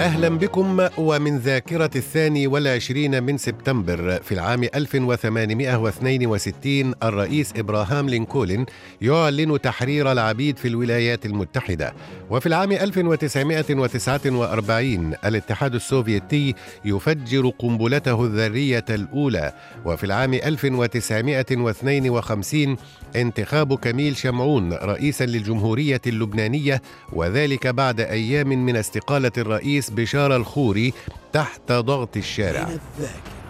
[0.00, 8.66] أهلا بكم ومن ذاكرة الثاني والعشرين من سبتمبر في العام 1862 الرئيس إبراهام لينكولن
[9.02, 11.94] يعلن تحرير العبيد في الولايات المتحدة.
[12.30, 16.54] وفي العام 1949 الاتحاد السوفيتي
[16.84, 19.52] يفجر قنبلته الذرية الأولى.
[19.84, 22.76] وفي العام 1952
[23.16, 26.82] انتخاب كميل شمعون رئيسا للجمهورية اللبنانية
[27.12, 30.92] وذلك بعد أيام من استقالة الرئيس بشار الخوري
[31.32, 32.68] تحت ضغط الشارع.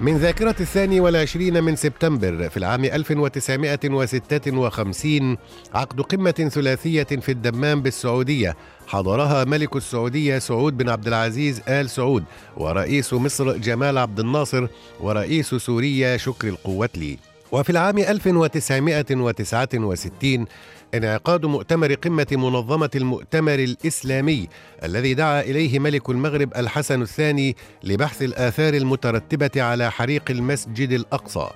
[0.00, 5.36] من ذاكرة الثاني والعشرين من سبتمبر في العام 1956
[5.74, 8.56] عقد قمة ثلاثية في الدمام بالسعودية
[8.86, 12.24] حضرها ملك السعودية سعود بن عبد العزيز آل سعود
[12.56, 14.66] ورئيس مصر جمال عبد الناصر
[15.00, 17.18] ورئيس سوريا شكر القوتلي
[17.52, 20.46] وفي العام 1969
[20.94, 24.48] انعقاد مؤتمر قمة منظمة المؤتمر الإسلامي
[24.84, 31.50] الذي دعا إليه ملك المغرب الحسن الثاني لبحث الآثار المترتبة على حريق المسجد الأقصى.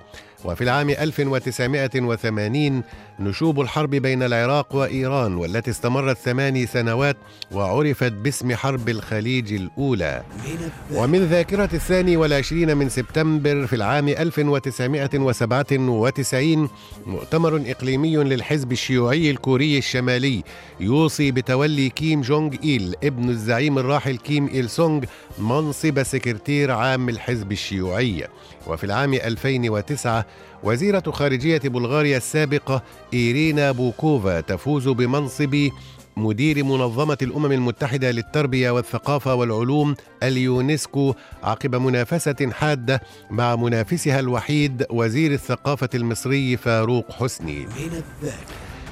[0.45, 2.83] وفي العام 1980
[3.19, 7.17] نشوب الحرب بين العراق وإيران والتي استمرت ثماني سنوات
[7.51, 10.23] وعرفت باسم حرب الخليج الأولى.
[10.93, 16.69] ومن ذاكرة الثاني والعشرين من سبتمبر في العام 1997
[17.05, 20.43] مؤتمر إقليمي للحزب الشيوعي الكوري الشمالي
[20.79, 25.03] يوصي بتولي كيم جونغ إيل ابن الزعيم الراحل كيم إيل سونغ
[25.39, 28.27] منصب سكرتير عام الحزب الشيوعي.
[28.67, 30.25] وفي العام 2009
[30.63, 35.69] وزيرة خارجية بلغاريا السابقة إيرينا بوكوفا تفوز بمنصب
[36.17, 45.33] مدير منظمة الأمم المتحدة للتربية والثقافة والعلوم اليونسكو عقب منافسة حادة مع منافسها الوحيد وزير
[45.33, 47.67] الثقافة المصري فاروق حسني.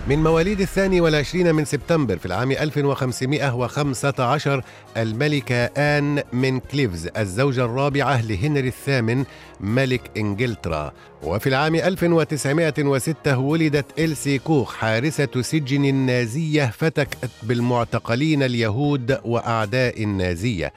[0.08, 4.64] من مواليد الثاني والعشرين من سبتمبر في العام 1515
[4.98, 9.26] الملكة آن من كليفز الزوجة الرابعة لهنري الثامن
[9.60, 10.92] ملك إنجلترا.
[11.24, 20.74] وفي العام 1906 ولدت إلسي كوخ حارسة سجن النازية فتكت بالمعتقلين اليهود وأعداء النازية.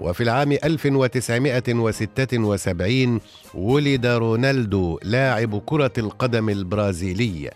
[0.00, 3.20] وفي العام 1976
[3.54, 7.50] ولد رونالدو لاعب كرة القدم البرازيلي.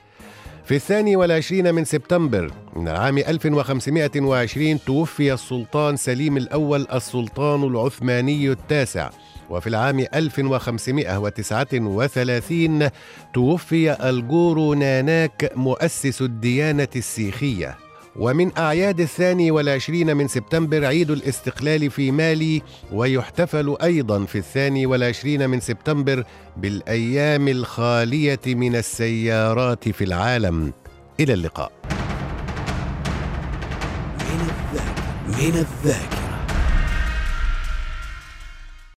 [0.65, 9.11] في الثاني والعشرين من سبتمبر من العام 1520 توفي السلطان سليم الأول السلطان العثماني التاسع.
[9.51, 12.89] وفي العام 1539
[13.35, 17.77] توفي الجورو ناناك مؤسس الديانة السيخية.
[18.17, 22.63] ومن أعياد الثاني والعشرين من سبتمبر عيد الاستقلال في مالي
[22.93, 26.25] ويحتفل أيضا في الثاني والعشرين من سبتمبر
[26.57, 30.73] بالأيام الخالية من السيارات في العالم.
[31.21, 31.73] إلى اللقاء.
[34.21, 36.22] من الذاكرة من الذاكرة.